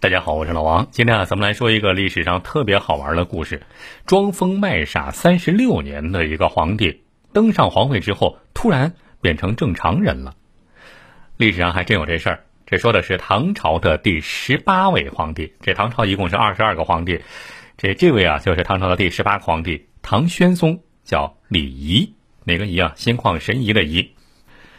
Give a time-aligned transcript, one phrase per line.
[0.00, 0.88] 大家好，我是老王。
[0.90, 3.60] 今天啊，咱们来说一个历史上特别好玩的故事：
[4.06, 7.02] 装疯卖傻三十六年的一个皇帝
[7.34, 10.34] 登上皇位之后，突然变成正常人了。
[11.36, 12.44] 历史上还真有这事儿。
[12.64, 15.52] 这说的是唐朝的第十八位皇帝。
[15.60, 17.20] 这唐朝一共是二十二个皇帝，
[17.76, 22.14] 这这位啊，就是唐朝的第十八个皇帝唐宣宗，叫李仪。
[22.44, 22.92] 哪个仪啊？
[22.96, 24.13] 心旷神怡的怡。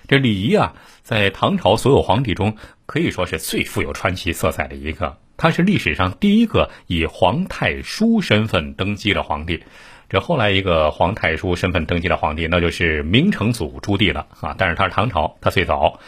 [0.08, 2.56] 这李仪啊，在唐朝所有皇帝中。
[2.88, 9.64] 可以说是最富有传奇色彩的一个，他是历史上第一个以皇太叔身份登基的皇帝。
[10.08, 14.54] 这后来一个皇太叔身份登基的皇帝，那就是明成祖朱棣了啊。
[14.56, 16.00] 但是他是唐朝，他最早。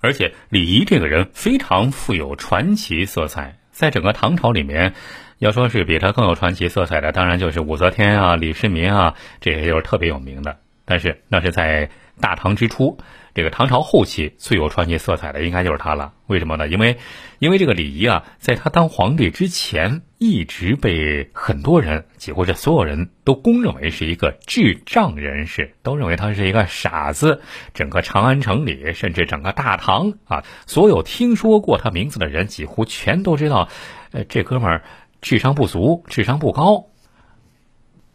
[0.00, 4.94] 而且李仪这个人非常富有传奇色彩，在整个唐朝里面，
[5.38, 10.58] 要说是比他更有传奇色彩的，当然就是武则天啊、李世民啊，这些就是特别有名的。
[10.84, 12.98] 但是那是在大唐之初。
[13.34, 16.14] 这个唐朝后期最有传奇色彩的应该就是他了。
[16.26, 16.66] 为什么呢？
[16.68, 16.96] 因为，
[17.38, 27.42] 因为这个李仪啊，在他当皇帝之前，一直被很多人，几乎是所有人都公认为是一个智障人士，都认为他是一个傻子。
[27.74, 33.68] 整个长安城里，甚至整个大唐啊，所有听说过他名字的人，几乎全都知道，
[34.12, 34.84] 呃，这哥们儿
[35.20, 36.86] 智商不足，智商不高。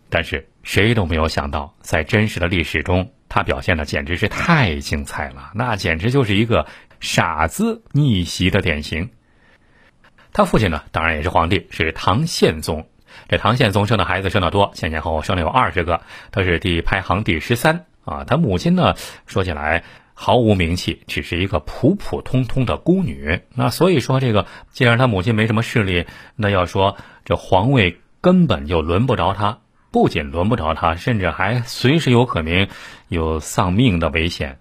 [0.10, 3.12] 但是谁都没有想到，在真实的历史中。
[3.34, 6.68] 他表现的简直是太精彩了，那简直就是一个
[7.00, 9.10] 傻子逆袭的典型。
[10.34, 12.90] 他父亲呢，当然也是皇帝，是唐宪宗。
[13.30, 18.26] 这唐宪宗生的孩子生的多，前前后后生了有二十个，他是第排行第十三啊。
[18.26, 18.96] 他母亲呢，
[19.28, 23.40] 说起来毫无名气，只是一个普普通通的宫女。
[23.56, 29.60] 那所以说，这个既然他母亲没什么势力，那要说这皇位根本就轮不着他。
[29.92, 32.68] 不仅轮不着他，甚至还随时有可能
[33.10, 34.58] 有丧命的危险，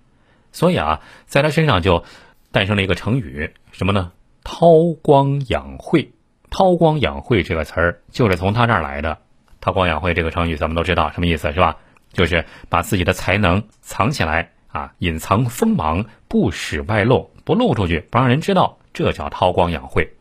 [0.50, 2.04] 所以啊，在他身上就
[2.50, 4.12] 诞生了一个成语，什么呢？
[4.42, 6.10] 韬光养晦。
[6.50, 9.18] 韬光养晦这个词儿就是从他这儿来的。
[9.60, 11.76] 韬光养晦这个成语咱们都知道什么意思是吧？
[12.12, 20.12] 就是把自己的才能藏起来啊，隐藏锋芒，不使外露，不露出去，不让人知道，这叫韬光养晦。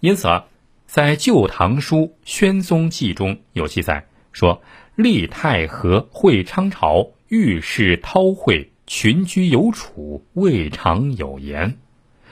[0.00, 0.46] 因此啊，
[0.86, 4.06] 在《旧唐书宣宗记》中有记载。
[4.32, 4.62] 说
[4.94, 11.76] 立太和会昌朝，遇事韬晦，群居有处，未尝有言。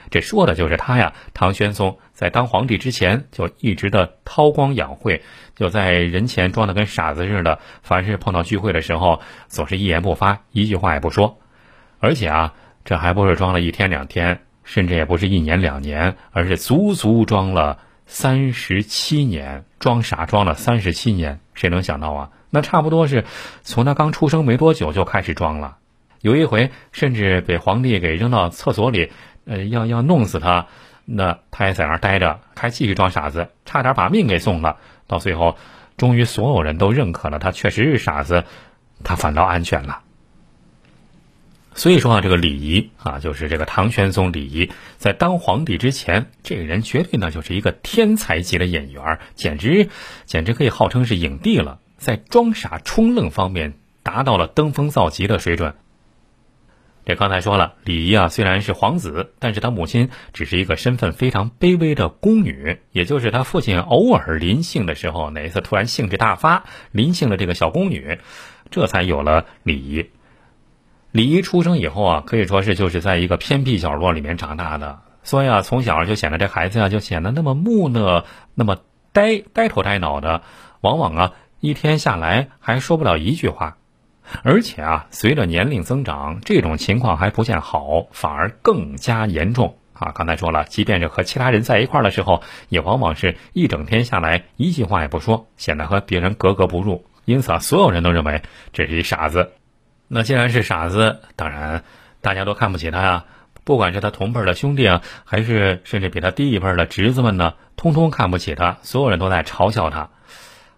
[0.09, 1.13] 这说的就是他呀。
[1.33, 5.21] 唐玄宗在当皇帝之前，就一直的韬光养晦，
[5.55, 7.59] 就在人前装的跟傻子似的。
[7.81, 11.39] 凡是碰到聚会的时候，总是一言不发，一句话也不说。
[11.99, 17.79] 而且啊，这还不是装了一天两天，甚至也不是一年两年，而是足足装了。
[18.13, 22.29] 三十七年装傻装了三十七年，谁能想到啊？
[22.49, 23.23] 那差不多是
[23.63, 25.77] 从他刚出生没多久就开始装了。
[26.19, 29.13] 有一回甚至被皇帝给扔到厕所里，
[29.45, 30.67] 呃，要要弄死他，
[31.05, 34.75] 那他也在那儿待着，还继续装傻子，差点把命给送了。
[35.07, 35.55] 到最后，
[35.95, 38.43] 终于所有人都认可了他确实是傻子，
[39.05, 40.01] 他反倒安全了。
[41.73, 49.89] 所以说啊，这个李仪啊，就是这个唐玄宗李仪，在当皇帝之前，这个人绝对呢就是一个天才级的演员，简直
[50.25, 51.79] 简直可以号称是影帝了。
[51.97, 53.73] 在装傻充愣方面，
[54.03, 55.75] 达到了登峰造极的水准。
[57.05, 68.19] 这刚才说了，李仪啊虽然是皇子，但是他母亲只是一个身份非常卑微的宫女，也就是他父亲偶尔临幸的时候，哪一次突然兴致大发，临幸了这个小宫女，
[68.69, 70.09] 这才有了李仪。
[71.11, 78.23] 李一出生以后啊，可以说是就是在一个偏僻角落里面长大的，所以啊，从小就显得这孩子啊就显得那么木讷，
[78.55, 78.77] 那么
[79.11, 80.41] 呆呆头呆脑的，
[80.79, 83.75] 往往啊一天下来还说不了一句话，
[84.43, 90.13] 而且啊，随着年龄增长，这种情况还不见好，反而更加严重啊。
[90.15, 98.41] 刚才说了，即便是和其他人在一块的时候，也往往是一整天下来一句话也不说，显得和别人格格不入，因此啊，所有人都认为
[98.71, 99.51] 这是一傻子。
[100.13, 101.85] 那既然是傻子，当然
[102.19, 103.25] 大家都看不起他呀。
[103.63, 108.77] 不管是他同辈的兄弟啊，还是甚至比他低一辈的侄子们呢，通通看不起他。
[108.81, 110.09] 所有人都在嘲笑他。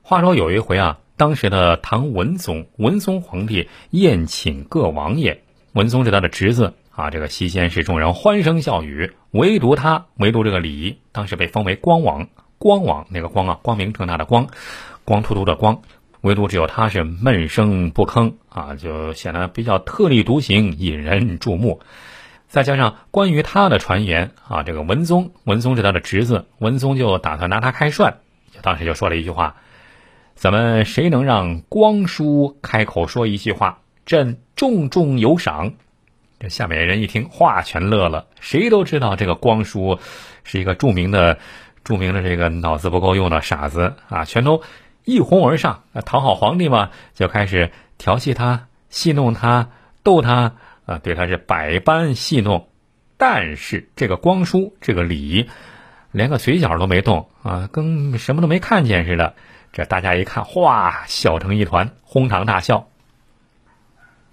[0.04, 5.42] 话说有一回啊，当时的唐文宗文宗皇帝宴请各王爷，
[5.72, 7.10] 文宗是他的侄子啊。
[7.10, 12.28] 这个席间是众人欢声笑语，唯独他，唯独这个李，当时被封为光王。
[12.60, 14.48] 光王那个光啊，光明正大的光，
[15.06, 15.82] 光秃秃的光。
[16.24, 21.82] 唯独只有他是闷声不吭啊，就显得比较特立独行，引人注目。
[22.48, 28.20] 再加上关于他的传言啊，这个文宗，文宗是他的侄子，文宗就打算拿他开涮，
[28.62, 29.58] 当时就说了一句话
[30.34, 35.74] ：“咱们谁能让光叔开口说一句话，朕重重有赏。”
[36.40, 38.28] 这下面人一听，话全乐了。
[38.40, 40.00] 谁都知道这个光叔
[40.46, 41.38] 是一个著名的、
[41.84, 44.62] 著名的这个脑子不够用的傻子啊，全都
[45.06, 49.70] 一哄而上，讨好皇帝嘛，就开始调戏他、戏弄他、
[50.04, 50.56] 逗他
[50.86, 52.70] 啊，对他是百般戏弄。
[53.18, 55.50] 但是这个光叔，这个李，
[56.12, 59.36] 连个嘴角都没动啊，跟什么都没看见似的。
[59.72, 62.88] 这大家一看，哗，笑成一团，哄堂大笑。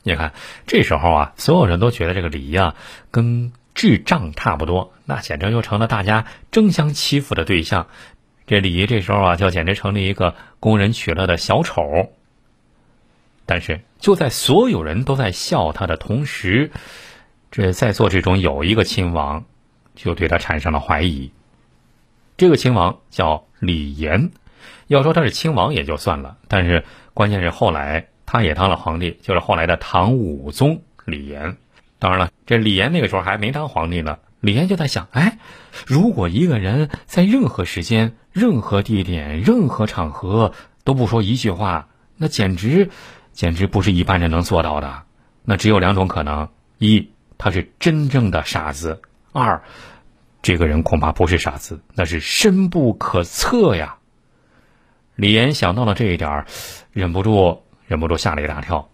[0.03, 0.33] 你看，
[0.67, 2.75] 这时候啊，所有人都觉得这个李呀，
[3.11, 7.87] 跟智障差不多，那简直就成了大家争相欺负的对象。
[8.51, 12.11] 这李仪这时候啊，就简直成了一个供人取乐的小丑。
[13.47, 16.73] 但是，就在所有人都在笑他的同时，
[17.53, 19.45] 这在座之中有一个亲王，
[19.95, 21.31] 就对他产生了怀疑。
[22.37, 24.33] 这个亲王叫李严，
[24.89, 28.09] 要说他是亲王也就算了，但是关键是后来。
[28.27, 31.57] 他也当了皇帝，就是后来的唐武宗李炎。
[31.99, 34.19] 当然了，这李炎那个时候还没当皇帝呢。
[34.39, 35.39] 李炎就在想：哎，
[35.85, 40.53] 如果一个人在任何时间、任何地点、任何场合
[40.85, 42.91] 都不说一句话，那简直，
[43.33, 45.03] 简直不是一般人能做到的。
[45.45, 46.49] 那只有两种可能：
[46.79, 49.01] 一，他是真正的傻子；
[49.33, 49.63] 二，
[50.43, 53.97] 这个人恐怕不是傻子，那是深不可测呀。
[55.17, 56.45] 李岩想到了这一点，
[56.93, 57.63] 忍不住。
[57.87, 58.89] 忍不住吓了一大跳。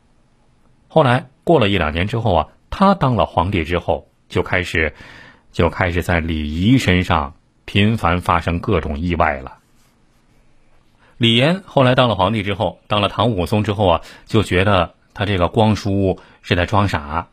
[0.89, 4.95] 后来过了一两年之后啊，他当了皇帝之后，就开始
[5.53, 7.36] 就开始在李仪身上
[7.67, 9.59] 频繁发生各种意外了。
[11.19, 17.29] 李岩后来当了皇帝之后，当了唐武宗之后啊，就觉得他这个光叔是在装傻，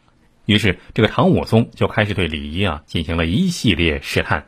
[0.46, 4.46] 于是这个唐武宗就开始对李仪啊进行了一系列试探。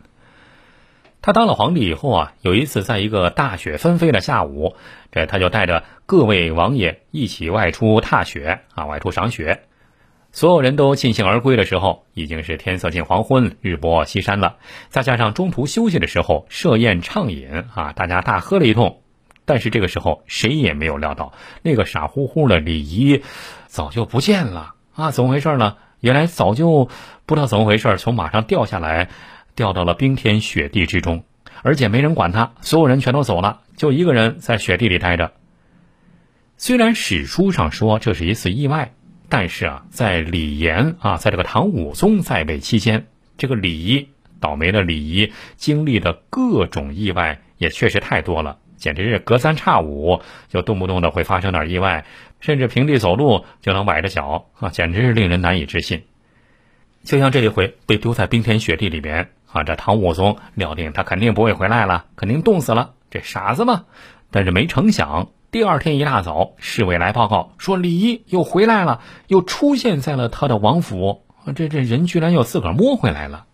[1.21, 4.75] 他当了皇帝以后啊，有一次在一个大雪纷飞的下午，
[5.11, 9.63] 这他就带着各位王爷一起外出踏雪啊，外出赏雪。
[10.35, 14.57] 所有人都尽兴而归的时候，已经是天色近黄昏，日薄西山了。
[14.89, 18.99] 再加上中途休息的时候设宴畅饮啊，大家大喝了一通。
[19.45, 23.23] 但是这个时候，谁也没有料到那个傻乎乎的李仪
[23.67, 25.11] 早就不见了啊！
[25.11, 25.77] 怎么回事呢？
[26.01, 26.89] 原来早就
[27.25, 29.07] 不知道怎么回事，从马上掉下来。
[29.55, 31.23] 掉到了冰天雪地之中，
[31.63, 35.31] 而且没人管他，所有人全都走了，就一个人在雪地里待着。
[36.57, 38.91] 虽然史书上说这是一次意外，
[39.29, 43.07] 但是啊，在李严啊，在这个唐武宗在位期间，
[43.37, 52.05] 这个李仪倒霉的李仪经历的各种意外也确实太多了，简直是隔三差五就动不动的会发生点意外，
[52.39, 56.03] 甚至平地走路就能崴着脚啊，简直是令人难以置信。
[57.03, 59.29] 就像这一回被丢在冰天雪地里边。
[59.51, 62.91] 啊，这唐武宗料定他肯定不会回来了，肯定冻死了。
[63.09, 63.85] 这傻子嘛，
[64.29, 71.23] 但是没成想，第二天一大早，侍卫来报告说李仪又回来了，又出现在了他的王府。
[71.55, 73.45] 这这人居然又自个儿摸回来了。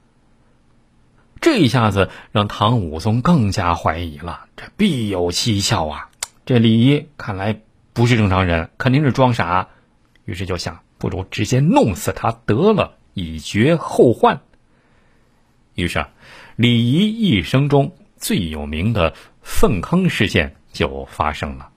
[1.41, 6.09] 这一下子让唐武宗更加怀疑了，这必有蹊跷啊！
[6.43, 7.59] 这李仪看来
[7.93, 9.67] 不是正常人，肯定是装傻。
[10.25, 14.41] 于是就想，不如直接弄死他得了，以绝后患。
[15.75, 16.07] 于是，
[16.55, 19.13] 李仪一生中最有名的
[19.43, 21.67] 粪坑事件就发生了。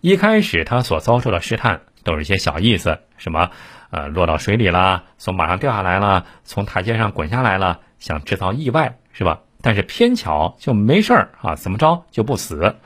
[0.00, 3.50] 一开始，他所遭受的试探都是一些小意思，什么
[3.90, 9.40] 呃落到水里了，从马上掉下来了，从台阶上滚下来了，想制造意外，是吧？
[9.60, 12.76] 但是偏巧就没事儿啊，怎么着就不死。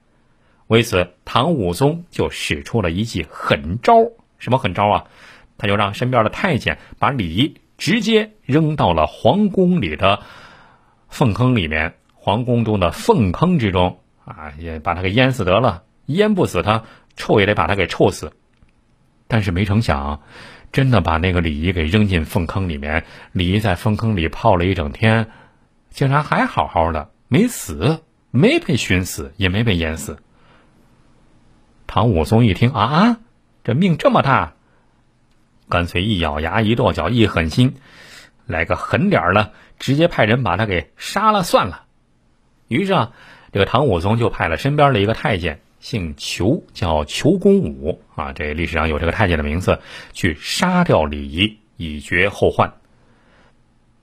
[0.68, 3.94] 为此，唐武宗就使出了一记狠招，
[4.38, 5.04] 什么狠招啊？
[5.58, 7.58] 他就让身边的太监把李。
[7.78, 10.20] 直接扔到了皇宫里的
[11.08, 15.82] 粪坑里面，皇宫中的粪坑之中啊，也把他给淹死得了。
[16.06, 16.84] 淹不死他，
[17.16, 18.32] 臭也得把他给臭死。
[19.28, 20.22] 但是没成想，
[20.72, 23.04] 真的把那个李仪给扔进粪坑里面。
[23.32, 25.30] 李仪在粪坑里泡了一整天，
[25.90, 30.18] 竟然还好好的，没死，没被熏死，也没被淹死。
[31.86, 33.18] 唐武宗一听啊，
[33.64, 34.54] 这命这么大！
[35.68, 37.76] 干脆一咬牙一跺脚一狠心，
[38.44, 41.84] 来个狠点儿的，直接派人把他给杀了算了。
[42.68, 43.12] 于是啊，
[43.52, 49.80] 这个唐武宗就派了身边的一个太监，姓裘，叫裘公武啊，这历史上有这个太监的名字，
[50.14, 52.72] 去杀掉李仪，以绝后患。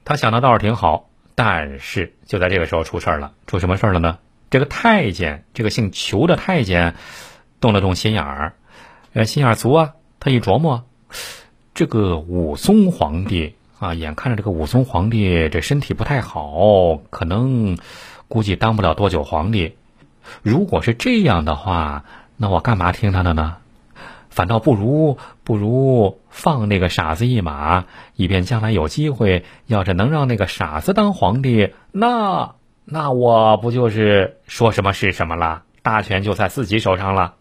[0.04, 3.32] 他想的倒是挺好，但是就在这个时候出事儿了。
[3.48, 4.20] 出什么事儿了呢？
[4.50, 6.96] 这个太监，这个姓裘的太监，
[7.62, 8.54] 动了动心眼儿，
[9.14, 9.94] 呃，心眼足啊。
[10.20, 10.86] 他一琢磨。
[11.74, 17.78] 这个武宗皇帝啊，眼看着这个武宗皇帝这身体不太好，可能
[18.28, 19.78] 估计当不了多久皇帝。
[20.42, 22.06] 如果是这样的话，
[22.38, 23.58] 那我干嘛听他的呢？
[24.30, 27.86] 反倒不如不如放那个傻子一马，
[28.16, 35.64] 以便将来有机会，要是能让那个傻子当皇帝，那那我不就是说什么是什么了？
[35.82, 37.34] 大权就在自己手上了。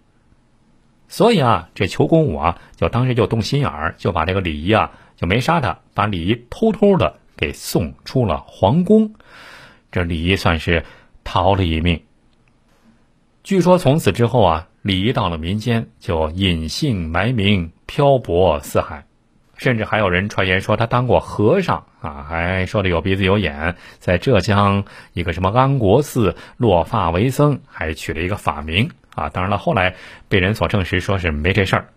[1.09, 9.15] 所以啊，这裘公武啊，就当时就动心眼儿，就把这个李仪啊，就没杀他，把李仪偷偷的给送出了皇宫。
[9.93, 10.85] 这李仪算是
[11.23, 12.03] 逃了一命。
[13.49, 19.07] 据说从此之后啊，李仪到了民间就隐姓埋名，漂泊四海，
[19.57, 29.31] 甚至还有人传言说他当过和尚啊，还说的有鼻子有眼，在浙江一个什么安国寺落发为僧，还取了一个法名啊。
[29.31, 29.95] 当然了，后来
[30.29, 31.89] 被人所证实说是没这事儿。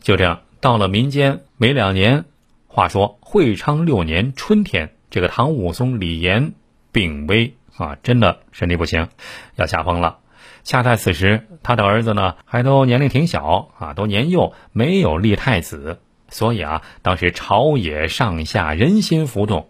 [0.00, 2.24] 就这样到了民间没两年，
[2.68, 6.52] 话说会昌六年春天，这个唐武宗李炎
[6.92, 7.52] 病危。
[7.76, 9.08] 啊，真的身体不行，
[9.56, 10.18] 要吓疯了。
[10.62, 16.00] 恰在此时，他的儿子呢，还都年龄挺小啊，都年幼，没有立太子。
[16.30, 19.68] 所以啊，当时朝野上下人心浮动，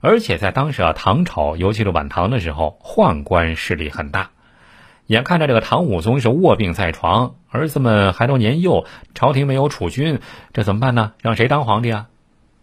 [0.00, 4.30] 而且在当时啊，唐朝，尤其是晚唐的时候，宦官势力很大。
[5.06, 10.20] 眼看着这个唐武宗是卧病在床，儿子们还都年幼，朝廷没有储君，
[10.52, 11.12] 这怎么办呢？
[11.20, 12.06] 让谁当皇帝啊？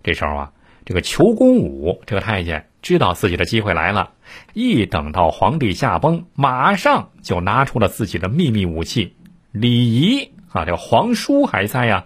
[0.04, 0.54] 这时候啊，
[0.86, 2.69] 这个裘公武这个太监。
[2.82, 4.12] 知道自己的机会来了，
[4.54, 9.16] 一等到皇帝驾崩，马上就拿出了自己的秘密武器
[9.52, 10.66] 礼仪啊！
[10.66, 12.06] 这皇叔还在呀，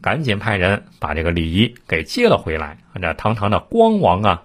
[0.00, 2.78] 赶紧派人把这个礼仪给接了回来。
[3.00, 4.42] 这堂堂的光王啊，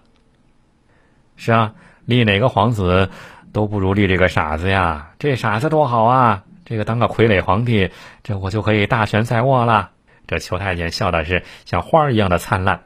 [1.35, 1.73] 是啊，
[2.05, 3.09] 立哪个皇子
[3.51, 5.11] 都不如立这个傻子呀！
[5.19, 6.43] 这傻子多好啊！
[6.63, 7.91] 这个当个傀儡皇帝，
[8.23, 9.91] 这我就可以大权在握了。
[10.27, 12.81] 这裘太监笑的是像花儿一样的灿烂。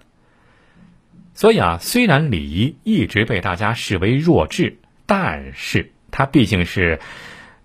[1.42, 7.00] 所以啊，虽然李仪一直被大家视为弱智，但是他毕竟是，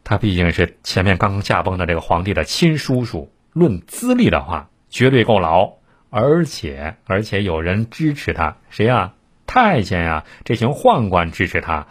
[0.03, 5.75] 他毕竟是前面刚刚驾崩的这个皇帝的亲叔叔，论资历的话，绝对够老。
[6.09, 9.13] 而且，而且有人支持他，谁呀？
[9.47, 11.87] 太监呀，这群宦官支持他。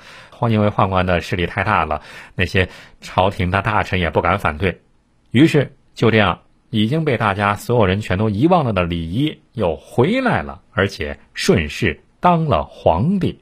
[0.49, 2.01] 因为宦官的势力太大了，
[2.33, 2.67] 那些
[2.99, 4.81] 朝廷的大臣也不敢反对。
[5.29, 6.39] 于是，就这样。
[6.69, 13.39] 已经被大家所有人全都遗忘了的李仪又回来了，而且顺势当了皇帝。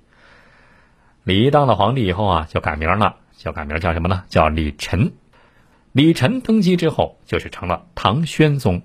[1.23, 4.23] 李仪当了皇帝以后啊，就改名了，就改名叫什么呢？
[4.29, 5.13] 叫李晨。
[5.93, 8.81] 李晨登基之后，就是成了唐宣宗。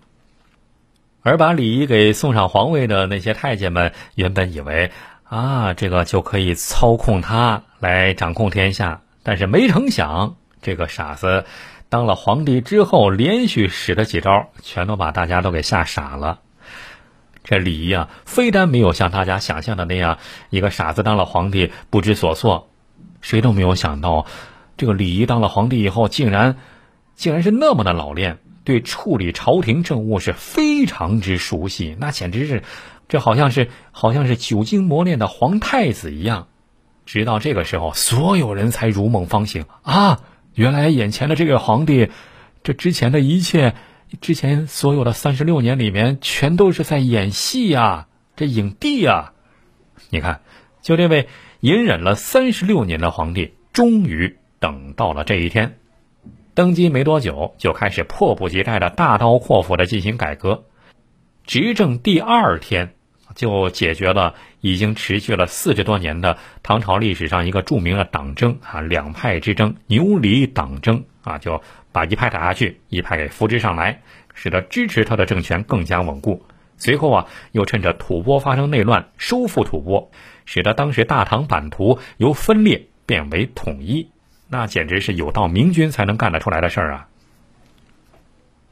[1.23, 4.91] 而把李仪给送上皇位的那些太监们，原本以为
[5.25, 11.45] 啊，这个就可以操控他来掌控天下，但是没成想，这个傻子。
[11.89, 16.41] 当了皇帝之后，连续使了几招，全都把大家都给吓傻了。
[17.45, 20.19] 这李仪啊，非但没有像大家想象的那样，
[20.51, 22.69] 一个傻子当了皇帝不知所措，
[23.23, 24.27] 谁都没有想到，
[24.77, 26.59] 这个李仪当了皇帝以后，竟然，
[27.15, 32.63] 竟然是那么的老练，对处理朝廷政务是非常之熟悉，那简直是，
[33.09, 36.49] 这好像是好像是久经磨练的皇太子一样。
[37.07, 40.21] 直到这个时候，所有人才如梦方醒啊！
[40.59, 42.11] 原来眼前的这个皇帝，
[42.65, 43.77] 这之前的一切，
[44.21, 49.35] 之前所有的三十六年里面，全都是在演戏呀，这影帝呀！
[50.11, 50.41] 你看，
[50.83, 51.29] 就这位
[51.61, 55.79] 隐忍了三十六年的皇帝，终于等到了这一天，
[56.55, 60.65] 登基没多久，就开始迫不及待的大刀阔斧的进行改革，
[61.47, 62.95] 执政第二天。
[63.35, 71.63] 就解决了已经持续了四十多年的唐朝历史上一个著名的党争啊，两派之争，牛李党争啊，就
[71.93, 74.03] 把一派打下去，一派给扶植上来，
[74.35, 76.45] 使得支持他的政权更加稳固。
[76.77, 80.11] 随后啊，又趁着吐蕃发生内乱，收复吐蕃，
[80.45, 84.09] 使得当时大唐版图由分裂变为统一，
[84.49, 87.09] 那简直是有道明君才能干得出来的事儿啊！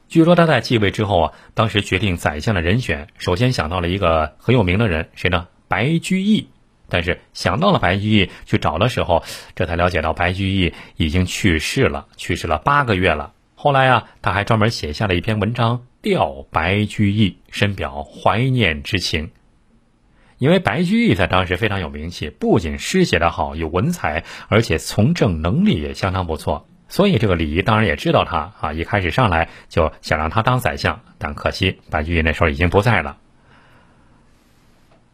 [0.07, 5.47] 据说他在继位之后啊，当时决定宰相的人选，首先想到了一个很有名的人，谁呢？
[5.67, 6.49] 白居易。
[6.89, 9.23] 但是想到了白居易去找的时候，
[9.55, 13.33] 这才了解到白居易已经去世了，去世了八个月了。
[13.55, 19.31] 后来啊，他还专门写下了一篇文章吊白居易，深表怀念之情。
[20.37, 26.69] 因为白居易在当时非常有名气，不仅诗写得好，有文采，而且从政能力也相当不错。
[26.87, 33.17] 所以这个李仪当然也知道他啊，一开始上来就想让他当宰相，但可惜白居易那时候已经不在了。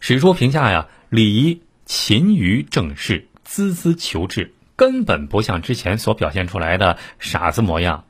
[0.05, 8.03] 史书评价呀，李仪勤于政事，孜孜求治，根本不像之前所表现出来的傻子模样。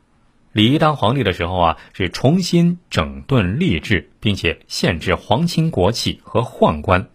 [0.53, 7.09] 李仪当皇帝的时候啊，是重新整顿吏治，并且限制皇亲国戚和宦官。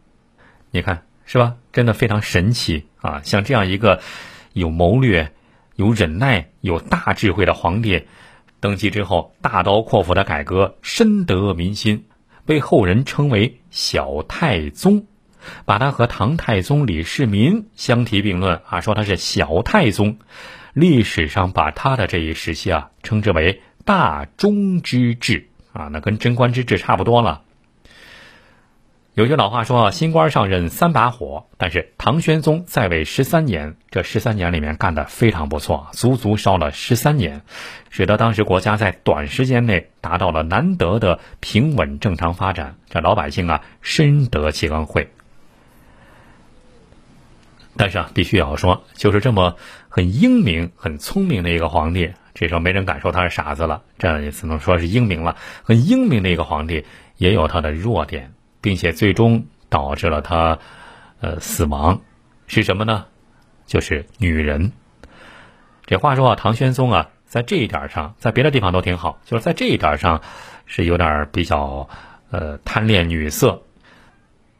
[0.70, 1.56] 你看是吧？
[1.72, 3.20] 真的非常神奇啊！
[3.24, 4.00] 像这样一个
[4.52, 5.32] 有谋略。
[5.74, 8.04] 有忍耐、有大智慧的皇帝，
[8.60, 12.04] 登基之后大刀阔斧的改革，深得民心，
[12.48, 15.04] 被后人称为小太宗，
[15.66, 20.16] 把他和唐太宗李世民相提并论啊，说他是小太宗。
[20.72, 27.42] 历史上把他的这一时期啊，称之为大中之治啊，那跟贞观之治差不多了。
[29.18, 37.42] 有句老话说：“新官上任三把火。”但是唐玄宗在位十三年，这十三年里面干得非常不错，足足烧了十三年，
[37.90, 42.76] 使得当时国家在短时间内达到了难得的平稳正常发展。
[42.88, 45.10] 这老百姓啊，深得其恩惠。
[47.76, 49.56] 但是啊，必须要说，就是这么
[49.88, 55.34] 很英明、很聪明的一个皇帝，这时候没人敢说他是傻子了，这也只能说是英明了。
[55.64, 56.84] 很英明的一个皇帝，
[57.16, 58.32] 也有他的弱点。
[58.60, 60.58] 并且最终导致了他，
[61.20, 62.00] 呃，死亡，
[62.46, 63.06] 是什么呢？
[63.66, 64.72] 就是女人。
[65.84, 70.22] 这话说啊，唐玄宗啊，在这一点上，在别的地方都挺好，就是在这一点上，
[70.66, 71.88] 是有点比较，
[72.30, 73.62] 呃，贪恋女色。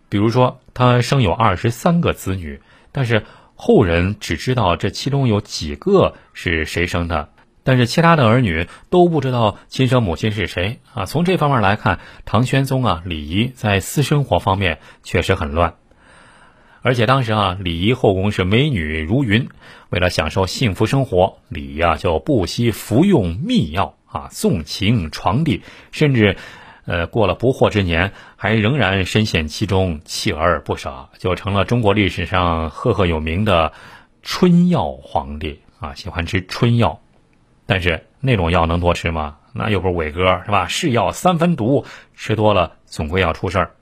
[0.09, 2.61] 比如说，他生有二十三个子女，
[2.93, 3.25] 但是
[3.55, 7.29] 后人只知道这其中有几个是谁生的。
[7.69, 11.05] 但是其他的儿女都不知道亲生母亲是谁啊！
[11.05, 15.75] 从这方面来看，唐玄宗啊，李仪在私生活方面确实很乱。
[16.81, 19.51] 而且当时啊，李仪后宫是美女如云，
[19.91, 25.61] 为了享受幸福生活，李仪啊就不惜服用秘药啊，纵情床地，
[25.93, 26.39] 甚至，
[26.87, 33.75] 呃，过了不惑之年，还仍然深陷其中，锲而不舍，就成了中国历史上赫赫有名的
[34.23, 37.03] 春药皇帝啊，喜欢吃春药。
[37.69, 39.37] 但是那种药能多吃吗？
[39.53, 40.69] 那又不是伟哥，是吧？
[40.69, 41.85] 是药三分毒，
[42.17, 43.73] 吃多了总归要出事儿。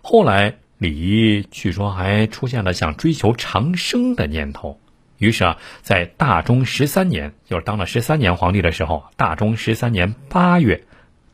[0.00, 4.80] 后来李仪据说还出现了想追求长生的念头，
[5.18, 10.84] 于是啊，在大中十三年，就是当了十三年皇帝的时候，大中十三年八月，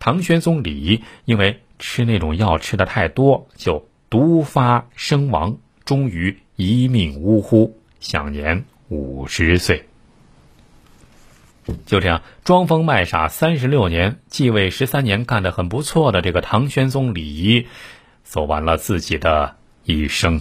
[0.01, 9.85] 唐玄宗李仪因为吃那种药吃的太多，就毒发身亡，终于一命呜呼，享年五十岁。
[11.87, 17.67] 就这样，装疯卖傻三十六年，继位十三年，干得很不错的这个唐玄宗李仪，
[18.23, 20.41] 走完了自己的一生。